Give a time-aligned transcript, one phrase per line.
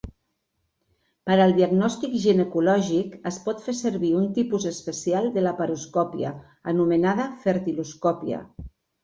[1.29, 6.33] Per al diagnòstic ginecològic, es pot fer servir un tipus especial de laparoscòpia
[6.75, 8.43] anomenada fertiloscòpia.